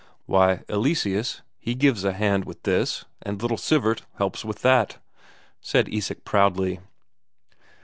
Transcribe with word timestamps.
"Why, 0.25 0.63
Eleseus, 0.67 1.43
he 1.59 1.75
gives 1.75 2.03
a 2.03 2.13
hand 2.13 2.45
with 2.45 2.63
this, 2.63 3.05
and 3.21 3.39
little 3.39 3.55
Sivert 3.55 4.01
helps 4.17 4.43
with 4.43 4.63
that," 4.63 4.97
said 5.61 5.93
Isak 5.93 6.25
proudly. 6.25 6.79